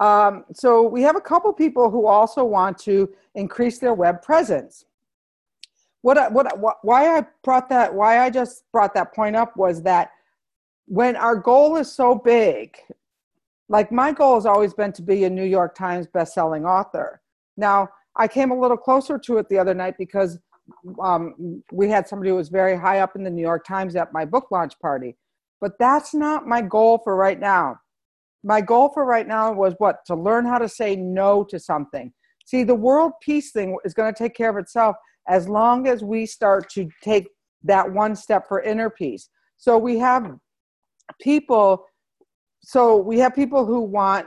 [0.00, 4.84] Um, so we have a couple people who also want to increase their web presence
[6.08, 10.10] what what why I brought that why I just brought that point up was that
[10.86, 12.78] when our goal is so big,
[13.68, 17.20] like my goal has always been to be a New York Times best-selling author.
[17.58, 20.38] Now I came a little closer to it the other night because
[21.02, 24.12] um, we had somebody who was very high up in the New York Times at
[24.12, 25.14] my book launch party.
[25.60, 27.80] But that's not my goal for right now.
[28.44, 30.06] My goal for right now was what?
[30.06, 32.12] To learn how to say no to something.
[32.46, 34.96] See, the world peace thing is going to take care of itself
[35.28, 37.28] as long as we start to take
[37.62, 39.28] that one step for inner peace.
[39.56, 40.36] So we have
[41.20, 41.84] people,
[42.60, 44.26] so we have people who want,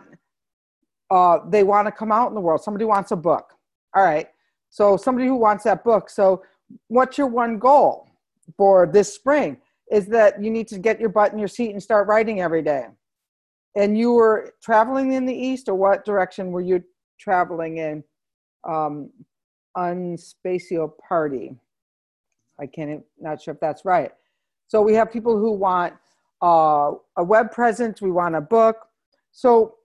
[1.09, 2.61] uh, they want to come out in the world.
[2.61, 3.53] Somebody wants a book.
[3.95, 4.27] All right.
[4.69, 6.09] So somebody who wants that book.
[6.09, 6.43] So
[6.87, 8.07] what's your one goal
[8.57, 9.57] for this spring?
[9.91, 12.61] Is that you need to get your butt in your seat and start writing every
[12.61, 12.85] day.
[13.75, 16.83] And you were traveling in the east, or what direction were you
[17.19, 18.03] traveling in?
[18.67, 19.09] Um,
[19.77, 21.55] Unspatio Party.
[22.59, 24.11] I can't, not sure if that's right.
[24.67, 25.93] So we have people who want
[26.41, 28.77] uh, a web presence, we want a book.
[29.31, 29.75] So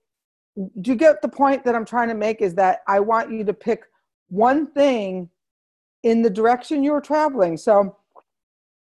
[0.81, 2.40] do you get the point that I'm trying to make?
[2.40, 3.85] Is that I want you to pick
[4.29, 5.29] one thing
[6.03, 7.57] in the direction you're traveling.
[7.57, 7.96] So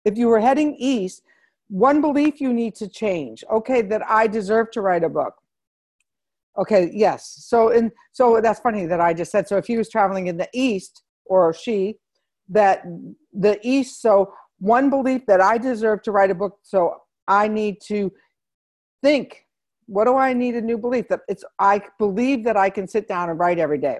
[0.05, 1.21] if you were heading east,
[1.67, 3.43] one belief you need to change.
[3.51, 5.35] Okay, that I deserve to write a book.
[6.57, 7.43] Okay, yes.
[7.47, 10.37] So and so that's funny that I just said so if he was traveling in
[10.37, 11.95] the east or she
[12.49, 12.83] that
[13.33, 16.95] the east so one belief that I deserve to write a book so
[17.27, 18.11] I need to
[19.03, 19.45] think
[19.85, 23.07] what do I need a new belief that it's I believe that I can sit
[23.07, 23.99] down and write every day.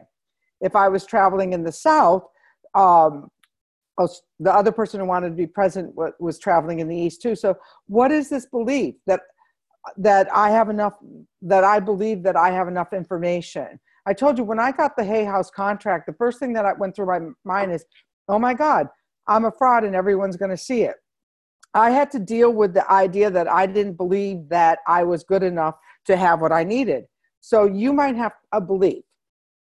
[0.62, 2.24] If I was traveling in the south
[2.76, 3.30] um,
[4.40, 7.56] the other person who wanted to be present was traveling in the east too so
[7.88, 9.22] what is this belief that
[9.98, 10.94] that i have enough
[11.42, 13.80] that i believe that i have enough information.
[14.06, 16.74] I told you when i got the hay house contract the first thing that I
[16.74, 17.86] went through my mind is
[18.28, 18.88] oh my god
[19.28, 20.96] i'm a fraud and everyone's going to see it.
[21.74, 25.44] I had to deal with the idea that i didn't believe that i was good
[25.44, 27.06] enough to have what i needed.
[27.42, 29.04] So you might have a belief.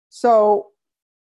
[0.09, 0.69] So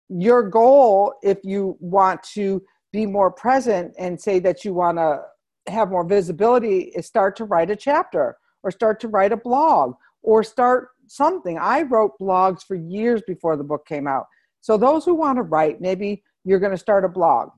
[0.09, 5.21] your goal if you want to be more present and say that you want to
[5.67, 9.93] have more visibility is start to write a chapter or start to write a blog
[10.23, 14.25] or start something i wrote blogs for years before the book came out
[14.61, 17.49] so those who want to write maybe you're going to start a blog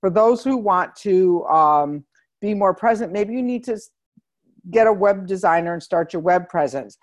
[0.00, 2.04] for those who want to um,
[2.40, 3.78] be more present maybe you need to
[4.70, 6.98] get a web designer and start your web presence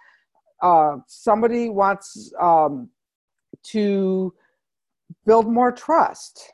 [0.61, 2.89] uh, somebody wants um,
[3.63, 4.33] to
[5.25, 6.51] build more trust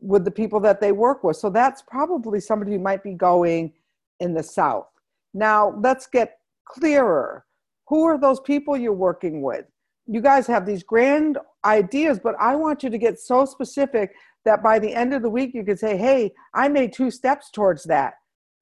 [0.00, 1.36] with the people that they work with.
[1.36, 3.72] So that's probably somebody who might be going
[4.20, 4.88] in the South.
[5.34, 7.44] Now, let's get clearer.
[7.88, 9.66] Who are those people you're working with?
[10.06, 14.12] You guys have these grand ideas, but I want you to get so specific
[14.44, 17.50] that by the end of the week you can say, hey, I made two steps
[17.50, 18.14] towards that.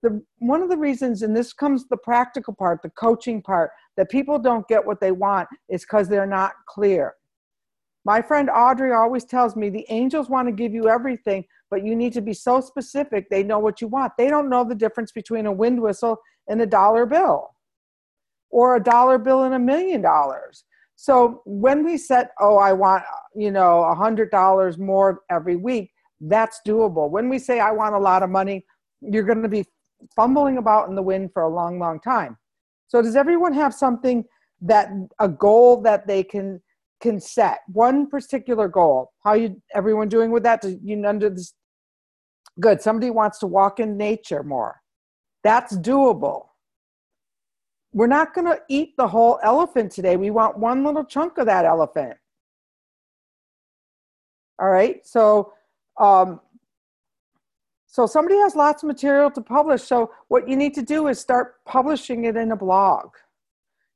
[0.02, 4.10] The, one of the reasons, and this comes the practical part, the coaching part, that
[4.10, 7.14] people don't get what they want is because they're not clear.
[8.04, 11.94] My friend Audrey always tells me the angels want to give you everything, but you
[11.94, 14.12] need to be so specific they know what you want.
[14.18, 17.50] They don't know the difference between a wind whistle and a dollar bill
[18.50, 20.64] or a dollar bill and a million dollars.
[20.96, 23.04] So when we set, oh, I want,
[23.34, 27.08] you know, a hundred dollars more every week, that's doable.
[27.08, 28.66] When we say I want a lot of money,
[29.00, 29.64] you're going to be
[30.14, 32.36] fumbling about in the wind for a long, long time.
[32.88, 34.24] So does everyone have something
[34.62, 36.60] that a goal that they can
[37.00, 41.34] can set one particular goal how you everyone doing with that Do you under
[42.60, 42.80] good.
[42.80, 44.80] Somebody wants to walk in nature more.
[45.42, 46.46] That's doable.
[47.92, 50.16] We're not going to eat the whole elephant today.
[50.16, 52.16] We want one little chunk of that elephant.
[54.60, 55.04] All right?
[55.04, 55.52] So
[55.98, 56.40] um,
[57.86, 59.82] so somebody has lots of material to publish.
[59.82, 63.08] So what you need to do is start publishing it in a blog.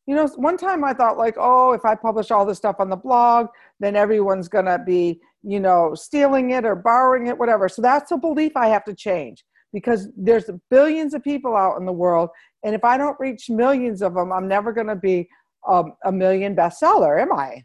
[0.07, 2.91] You know one time i thought like oh if i publish all this stuff on
[2.91, 3.47] the blog
[3.81, 7.69] then everyone's going to be you know stealing it or borrowing it whatever.
[7.69, 11.85] So that's a belief i have to change because there's billions of people out in
[11.85, 12.31] the world
[12.65, 15.29] and if i don't reach millions of them i'm never going to be
[15.69, 17.63] um, a million bestseller am i?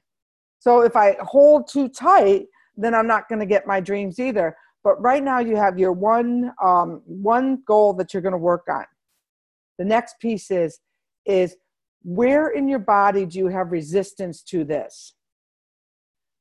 [0.60, 2.46] So if i hold too tight
[2.76, 4.56] then i'm not going to get my dreams either.
[4.84, 8.66] But right now you have your one um, one goal that you're going to work
[8.70, 8.86] on.
[9.78, 10.80] The next piece is
[11.26, 11.56] is
[12.04, 15.14] where in your body do you have resistance to this?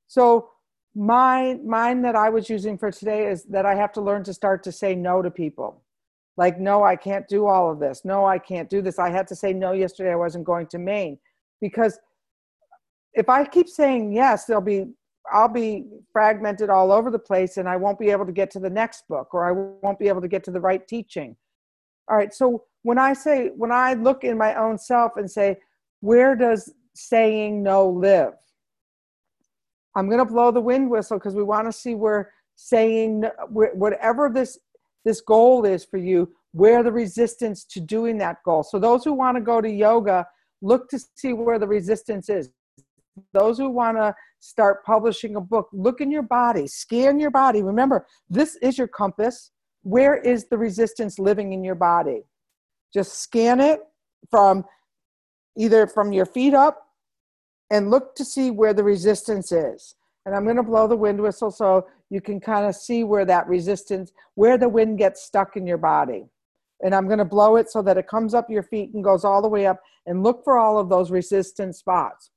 [0.07, 0.51] So
[0.99, 4.35] my mine that I was using for today is that I have to learn to
[4.35, 5.85] start to say no to people.
[6.37, 8.05] Like, no, I can't do all of this.
[8.05, 8.99] No, I can't do this.
[8.99, 10.11] I had to say no yesterday.
[10.11, 11.17] I wasn't going to Maine
[11.61, 12.01] because
[13.15, 14.87] if I keep saying yes, there'll be
[15.33, 18.59] I'll be fragmented all over the place and I won't be able to get to
[18.59, 21.37] the next book or I won't be able to get to the right teaching.
[22.09, 25.59] All right, so when I say, when I look in my own self and say,
[26.01, 28.33] where does saying no live?
[29.99, 34.31] I'm going to blow the wind whistle because we want to see where saying whatever
[34.33, 34.59] this
[35.05, 38.63] this goal is for you, where the resistance to doing that goal.
[38.63, 40.27] So those who want to go to yoga,
[40.63, 42.51] look to see where the resistance is.
[43.33, 45.69] Those who want to start publishing a book.
[45.73, 47.63] Look in your body, scan your body.
[47.63, 49.51] Remember, this is your compass.
[49.83, 52.23] Where is the resistance living in your body?
[52.95, 53.81] Just scan it
[54.31, 54.65] from
[55.57, 56.88] either from your feet up
[57.71, 59.95] and look to see where the resistance is.
[60.27, 63.25] And I'm going to blow the wind whistle so you can kind of see where
[63.25, 66.27] that resistance, where the wind gets stuck in your body
[66.81, 69.25] and I'm going to blow it so that it comes up your feet and goes
[69.25, 72.31] all the way up and look for all of those resistant spots.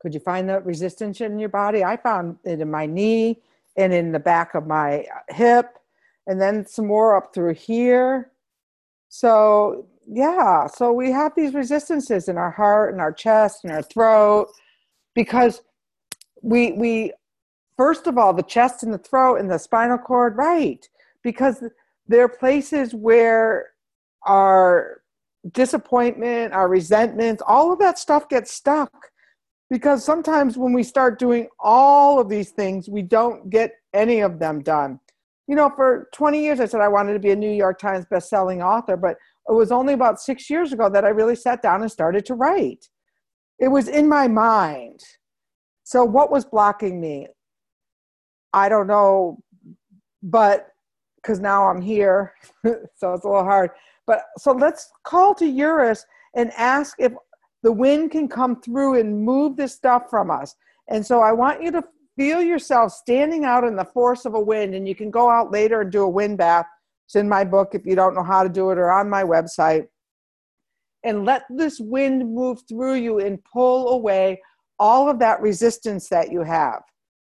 [0.00, 1.82] Could you find the resistance in your body?
[1.82, 3.40] I found it in my knee
[3.76, 5.78] and in the back of my hip,
[6.26, 8.30] and then some more up through here.
[9.08, 13.82] So, yeah, so we have these resistances in our heart and our chest and our
[13.82, 14.48] throat
[15.14, 15.62] because
[16.42, 17.12] we, we,
[17.76, 20.88] first of all, the chest and the throat and the spinal cord, right?
[21.22, 21.62] Because
[22.06, 23.70] there are places where
[24.22, 25.02] our
[25.52, 29.10] disappointment, our resentments, all of that stuff gets stuck
[29.70, 34.38] because sometimes when we start doing all of these things, we don't get any of
[34.38, 34.98] them done.
[35.46, 38.04] You know, for 20 years, I said I wanted to be a New York Times
[38.10, 39.16] best-selling author, but
[39.48, 42.34] it was only about six years ago that I really sat down and started to
[42.34, 42.88] write.
[43.58, 45.00] It was in my mind.
[45.84, 47.28] So, what was blocking me?
[48.52, 49.38] I don't know,
[50.22, 50.68] but
[51.16, 53.70] because now I'm here, so it's a little hard.
[54.06, 56.04] But so let's call to Eurus
[56.34, 57.12] and ask if
[57.62, 60.54] the wind can come through and move this stuff from us.
[60.88, 61.82] And so I want you to
[62.16, 64.74] feel yourself standing out in the force of a wind.
[64.74, 66.66] And you can go out later and do a wind bath.
[67.06, 69.22] It's in my book if you don't know how to do it or on my
[69.22, 69.86] website.
[71.04, 74.40] And let this wind move through you and pull away
[74.78, 76.82] all of that resistance that you have.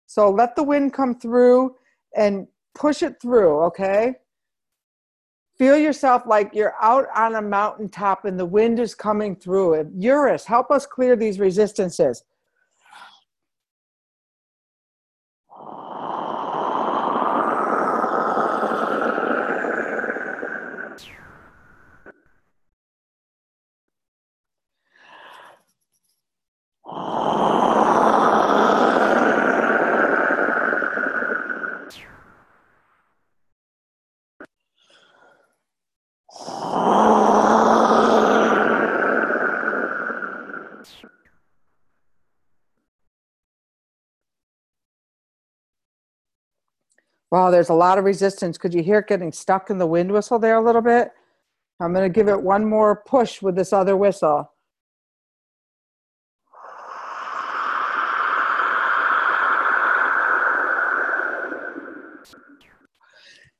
[0.07, 1.75] So let the wind come through
[2.15, 4.15] and push it through, okay?
[5.61, 9.87] Feel yourself like you're out on a mountaintop and the wind is coming through it.
[9.95, 12.23] Eurus, help us clear these resistances.
[47.31, 48.57] Wow, there's a lot of resistance.
[48.57, 51.11] Could you hear it getting stuck in the wind whistle there a little bit?
[51.79, 54.51] I'm going to give it one more push with this other whistle.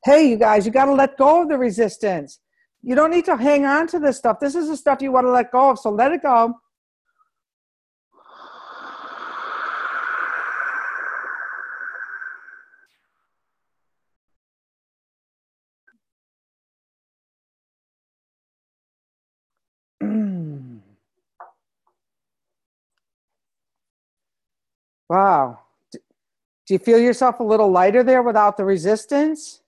[0.03, 2.39] Hey, you guys, you got to let go of the resistance.
[2.81, 4.39] You don't need to hang on to this stuff.
[4.39, 6.55] This is the stuff you want to let go of, so let it go.
[25.11, 25.59] Wow.
[25.91, 25.99] Do
[26.73, 29.61] you feel yourself a little lighter there without the resistance?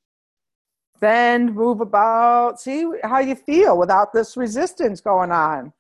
[1.02, 2.62] Bend, move about.
[2.62, 5.74] See how you feel without this resistance going on.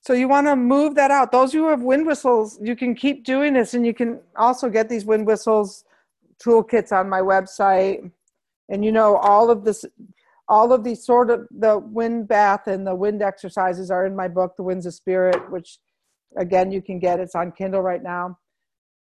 [0.00, 1.30] So you want to move that out.
[1.30, 4.88] Those who have wind whistles, you can keep doing this and you can also get
[4.88, 5.84] these wind whistles
[6.44, 8.10] toolkits on my website.
[8.68, 9.84] And you know, all of this
[10.50, 14.26] all of these sort of the wind bath and the wind exercises are in my
[14.26, 15.78] book the winds of spirit which
[16.36, 18.36] again you can get it's on kindle right now.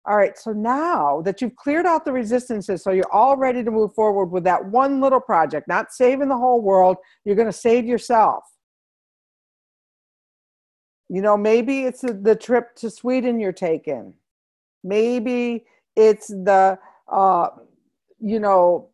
[0.05, 3.71] All right so now that you've cleared out the resistances so you're all ready to
[3.71, 7.53] move forward with that one little project not saving the whole world you're going to
[7.53, 8.43] save yourself.
[11.09, 14.15] You know maybe it's the trip to sweden you're taking.
[14.83, 16.79] Maybe it's the
[17.11, 17.49] uh,
[18.21, 18.91] you know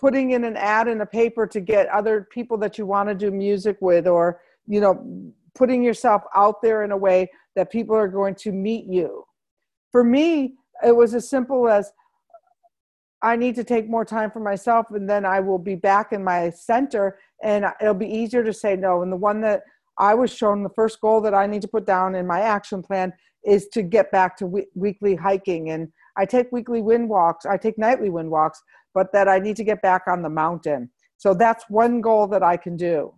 [0.00, 3.14] putting in an ad in a paper to get other people that you want to
[3.14, 7.94] do music with or you know putting yourself out there in a way that people
[7.94, 9.24] are going to meet you.
[9.92, 11.92] For me, it was as simple as
[13.22, 16.24] I need to take more time for myself and then I will be back in
[16.24, 19.02] my center and it'll be easier to say no.
[19.02, 19.62] And the one that
[19.98, 22.82] I was shown, the first goal that I need to put down in my action
[22.82, 23.12] plan
[23.44, 25.70] is to get back to we- weekly hiking.
[25.70, 28.62] And I take weekly wind walks, I take nightly wind walks,
[28.92, 30.90] but that I need to get back on the mountain.
[31.16, 33.14] So that's one goal that I can do.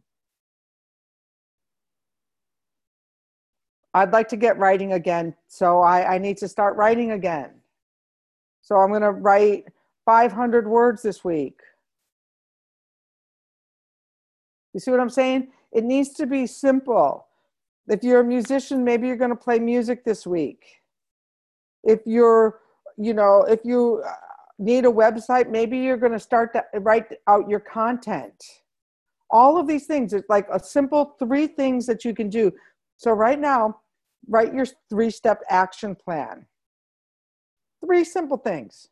[3.92, 5.34] I'd like to get writing again.
[5.48, 7.50] So I, I need to start writing again.
[8.60, 9.64] So I'm going to write
[10.06, 11.58] 500 words this week.
[14.74, 15.48] You see what I'm saying?
[15.72, 17.26] It needs to be simple.
[17.88, 20.62] If you're a musician, maybe you're going to play music this week.
[21.82, 22.60] If you're,
[22.96, 24.12] you know, if you uh,
[24.58, 28.34] need a website, maybe you're going to start to write out your content.
[29.30, 32.52] All of these things, it's like a simple three things that you can do.
[32.96, 33.80] So, right now,
[34.28, 36.46] write your three step action plan.
[37.84, 38.88] Three simple things.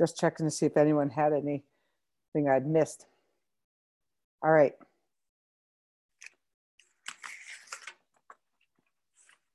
[0.00, 3.04] Just checking to see if anyone had anything I'd missed.
[4.42, 4.72] All right.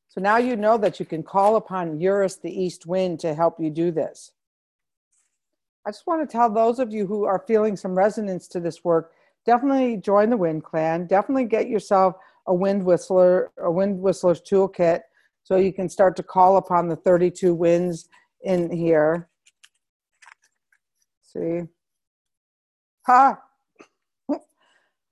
[0.07, 3.59] So now you know that you can call upon Eurus, the east wind, to help
[3.59, 4.33] you do this.
[5.83, 8.83] I just want to tell those of you who are feeling some resonance to this
[8.83, 9.13] work,
[9.47, 11.07] definitely join the Wind Clan.
[11.07, 15.01] Definitely get yourself a wind whistler, a wind whistler's toolkit,
[15.43, 18.09] so you can start to call upon the 32 winds
[18.43, 19.27] in here.
[21.35, 21.61] See?
[23.07, 23.39] Ha!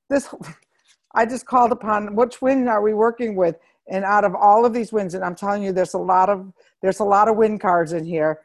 [0.10, 0.28] This,
[1.16, 3.56] I just called upon which wind are we working with?
[3.90, 6.52] And out of all of these winds, and I'm telling you, there's a lot of
[6.82, 8.40] there's a lot of wind cards in here.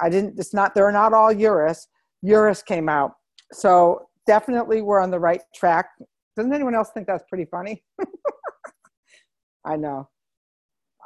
[0.00, 0.38] I didn't.
[0.38, 0.74] It's not.
[0.74, 1.88] They're not all Eurus.
[2.22, 3.12] Eurus came out,
[3.52, 5.90] so definitely we're on the right track.
[6.36, 7.82] Doesn't anyone else think that's pretty funny?
[9.64, 10.08] I know.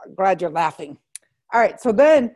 [0.05, 0.99] I'm glad you're laughing.
[1.53, 1.81] All right.
[1.81, 2.35] So then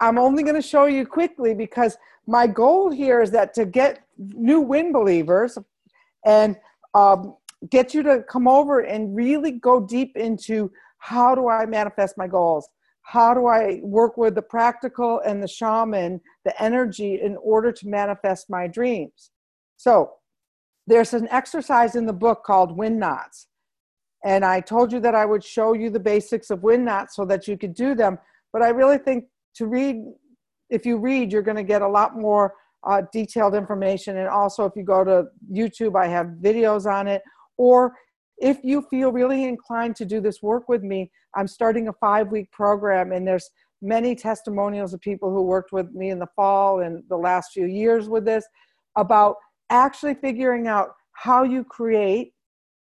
[0.00, 1.96] I'm only going to show you quickly because
[2.26, 5.58] my goal here is that to get new wind believers
[6.24, 6.56] and
[6.94, 7.36] um,
[7.70, 12.26] get you to come over and really go deep into how do I manifest my
[12.26, 12.68] goals?
[13.02, 17.88] How do I work with the practical and the shaman, the energy, in order to
[17.88, 19.30] manifest my dreams?
[19.76, 20.12] So,
[20.86, 23.46] there's an exercise in the book called Wind Knots.
[24.24, 27.24] And I told you that I would show you the basics of wind knots so
[27.26, 28.18] that you could do them.
[28.52, 29.24] But I really think
[29.56, 29.96] to read,
[30.68, 32.54] if you read, you're going to get a lot more
[32.86, 34.18] uh, detailed information.
[34.18, 37.22] And also, if you go to YouTube, I have videos on it.
[37.56, 37.94] Or
[38.38, 42.28] if you feel really inclined to do this work with me, I'm starting a five
[42.28, 43.50] week program, and there's
[43.82, 47.66] many testimonials of people who worked with me in the fall and the last few
[47.66, 48.44] years with this
[48.96, 49.36] about
[49.70, 52.32] actually figuring out how you create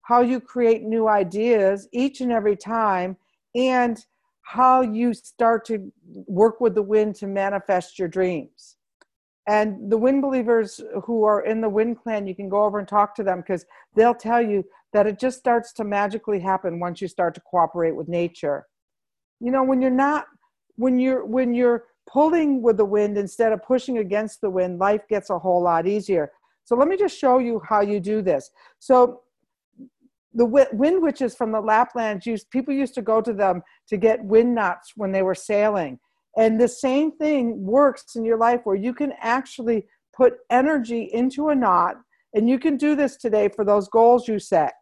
[0.02, 3.16] how you create new ideas each and every time
[3.54, 4.04] and
[4.42, 5.92] how you start to
[6.26, 8.76] work with the wind to manifest your dreams.
[9.48, 12.86] And the wind believers who are in the wind clan, you can go over and
[12.86, 13.64] talk to them because
[13.96, 17.96] they'll tell you that it just starts to magically happen once you start to cooperate
[17.96, 18.66] with nature.
[19.40, 20.26] You know, when you're not,
[20.76, 25.02] when you're, when you're pulling with the wind instead of pushing against the wind, life
[25.08, 26.30] gets a whole lot easier.
[26.64, 28.50] So let me just show you how you do this.
[28.78, 29.22] So
[30.34, 34.24] the wind witches from the Laplands used people used to go to them to get
[34.24, 35.98] wind knots when they were sailing.
[36.36, 41.48] And the same thing works in your life where you can actually put energy into
[41.48, 41.96] a knot
[42.34, 44.72] and you can do this today for those goals you set.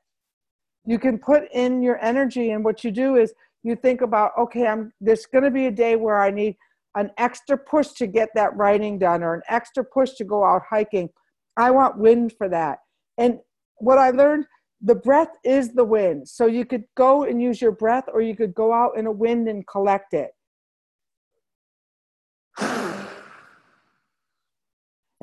[0.87, 4.67] You can put in your energy and what you do is you think about okay,
[4.67, 6.57] I'm there's going to be a day where I need
[6.97, 10.63] an extra push to get that writing done or an extra push to go out
[10.69, 11.09] hiking.
[11.57, 12.79] I want wind for that.
[13.19, 13.39] And
[13.79, 14.47] what I learned
[14.83, 16.29] the breath is the wind.
[16.29, 19.13] So you could go and use your breath, or you could go out in a
[19.13, 20.31] wind and collect it.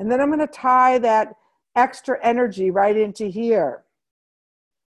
[0.00, 1.34] And then I'm going to tie that
[1.74, 3.82] extra energy right into here.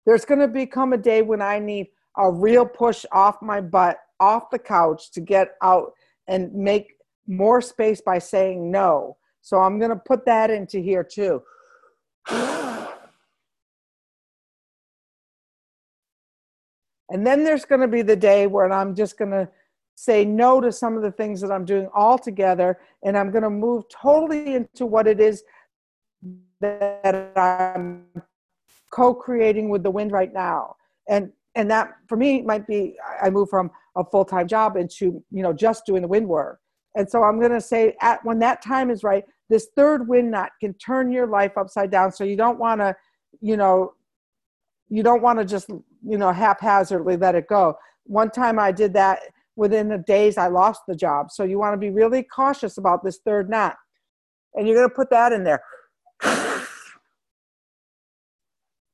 [0.07, 3.99] There's going to become a day when I need a real push off my butt,
[4.21, 5.95] off the couch to get out
[6.29, 6.93] and make
[7.27, 9.17] more space by saying no.
[9.41, 11.43] So I'm going to put that into here too.
[17.11, 19.49] And then there's going to be the day where I'm just going to
[19.97, 23.51] say no to some of the things that I'm doing altogether, and I'm going to
[23.51, 25.43] move totally into what it is
[26.61, 28.07] that I'm
[28.91, 30.77] co-creating with the wind right now.
[31.09, 35.43] And and that for me might be I move from a full-time job into you
[35.43, 36.61] know just doing the wind work.
[36.95, 40.31] And so I'm going to say at when that time is right, this third wind
[40.31, 42.13] knot can turn your life upside down.
[42.13, 42.97] So you don't want to,
[43.41, 43.95] you know,
[44.89, 45.71] you don't want to just
[46.03, 47.77] you know haphazardly let it go.
[48.05, 49.21] One time I did that
[49.57, 51.31] within the days I lost the job.
[51.31, 53.77] So you want to be really cautious about this third knot.
[54.55, 55.63] And you're going to put that in there.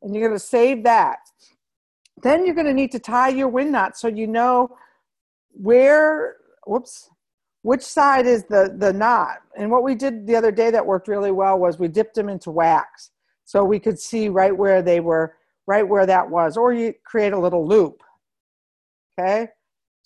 [0.02, 1.18] And you're going to save that.
[2.22, 4.76] Then you're going to need to tie your wind knot so you know
[5.50, 7.10] where, whoops,
[7.62, 9.38] which side is the, the knot.
[9.56, 12.28] And what we did the other day that worked really well was we dipped them
[12.28, 13.10] into wax
[13.44, 15.34] so we could see right where they were,
[15.66, 16.56] right where that was.
[16.56, 18.02] Or you create a little loop.
[19.18, 19.48] Okay?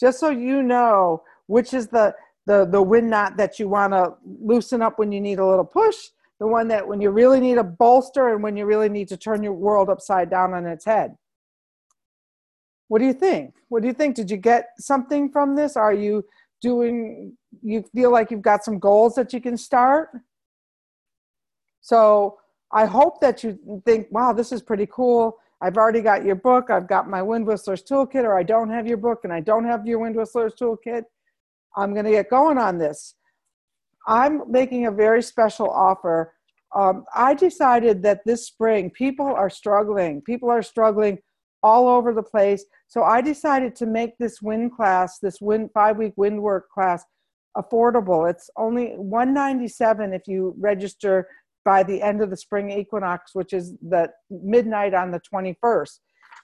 [0.00, 2.14] just so you know which is the
[2.46, 5.64] the the wind knot that you want to loosen up when you need a little
[5.64, 6.08] push
[6.40, 9.16] the one that when you really need a bolster and when you really need to
[9.16, 11.14] turn your world upside down on its head
[12.88, 15.92] what do you think what do you think did you get something from this are
[15.92, 16.24] you
[16.62, 20.08] doing you feel like you've got some goals that you can start
[21.82, 22.38] so
[22.72, 26.70] i hope that you think wow this is pretty cool I've already got your book,
[26.70, 29.64] I've got my Wind Whistlers Toolkit, or I don't have your book and I don't
[29.64, 31.04] have your Wind Whistlers Toolkit,
[31.76, 33.14] I'm going to get going on this.
[34.06, 36.34] I'm making a very special offer.
[36.74, 40.22] Um, I decided that this spring people are struggling.
[40.22, 41.18] People are struggling
[41.62, 42.64] all over the place.
[42.88, 47.04] So I decided to make this wind class, this wind five week wind work class,
[47.56, 48.30] affordable.
[48.30, 51.28] It's only 197 if you register
[51.64, 55.98] by the end of the spring equinox, which is the midnight on the 21st.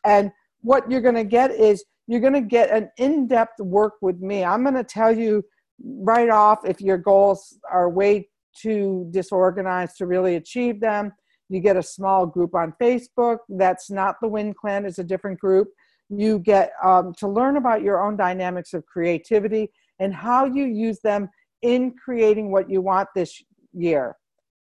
[0.05, 3.95] And what you're going to get is you're going to get an in depth work
[4.01, 4.45] with me.
[4.45, 5.43] I'm going to tell you
[5.83, 11.13] right off if your goals are way too disorganized to really achieve them.
[11.49, 13.39] You get a small group on Facebook.
[13.49, 15.69] That's not the Wind Clan, it's a different group.
[16.09, 21.01] You get um, to learn about your own dynamics of creativity and how you use
[21.01, 21.29] them
[21.63, 23.43] in creating what you want this
[23.73, 24.17] year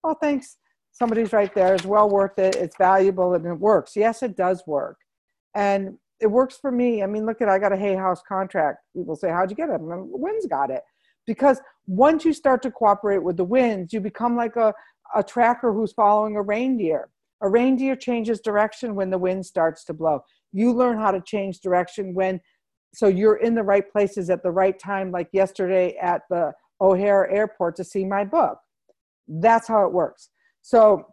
[0.05, 0.57] oh, thanks.
[0.93, 1.75] Somebody's right there.
[1.75, 2.57] It's well worth it.
[2.57, 3.97] It's valuable and it works.
[3.97, 4.99] Yes, it does work.
[5.55, 7.03] And it works for me.
[7.03, 8.79] I mean, look at I got a Hay House contract.
[8.95, 9.81] People say, How'd you get it?
[9.81, 10.83] And the winds got it.
[11.27, 14.75] Because once you start to cooperate with the winds, you become like a,
[15.15, 17.09] a tracker who's following a reindeer.
[17.43, 20.23] A reindeer changes direction when the wind starts to blow.
[20.53, 22.41] You learn how to change direction when,
[22.93, 27.31] so you're in the right places at the right time, like yesterday at the O'Hare
[27.31, 28.59] Airport to see my book.
[29.31, 30.31] That's how it works.
[30.63, 31.07] So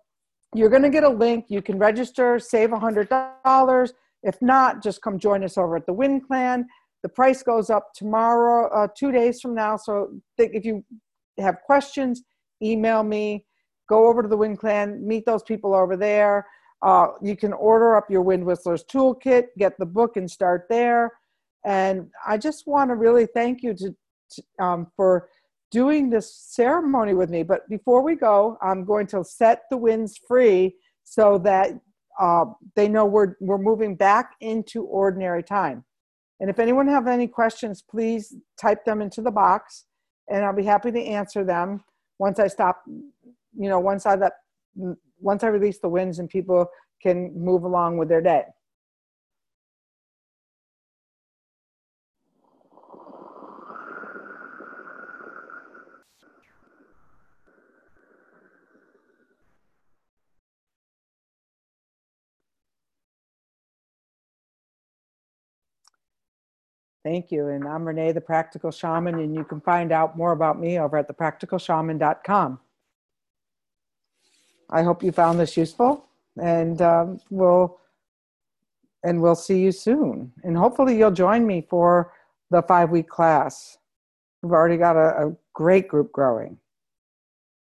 [0.56, 1.46] you're going to get a link.
[1.50, 3.90] You can register, save $100.
[4.24, 6.66] If not, just come join us over at the Wind Clan.
[7.04, 9.78] The price goes up tomorrow, uh, two days from now.
[9.78, 10.84] So if you
[11.38, 12.24] have questions,
[12.62, 13.46] email me.
[13.88, 16.46] Go over to the Wind Clan, meet those people over there.
[16.82, 21.12] Uh, you can order up your Wind Whistlers Toolkit, get the book, and start there.
[21.66, 23.96] And I just want to really thank you to,
[24.32, 25.30] to um, for
[25.72, 27.44] doing this ceremony with me.
[27.44, 31.72] But before we go, I'm going to set the winds free so that
[32.20, 32.46] uh,
[32.76, 35.84] they know we're, we're moving back into ordinary time.
[36.40, 39.86] And if anyone have any questions, please type them into the box
[40.30, 41.84] and I'll be happy to answer them
[42.20, 44.34] once I stop, you know, once I let,
[45.20, 46.68] once I release the winds and people
[47.02, 48.44] can move along with their day.
[67.08, 67.48] Thank you.
[67.48, 70.98] And I'm Renee, the Practical Shaman, and you can find out more about me over
[70.98, 72.60] at thepracticalshaman.com.
[74.70, 76.06] I hope you found this useful,
[76.36, 77.80] and um, we'll
[79.06, 80.34] and we'll see you soon.
[80.44, 82.12] And hopefully, you'll join me for
[82.52, 83.78] the five week class.
[84.44, 86.58] We've already got a, a great group growing.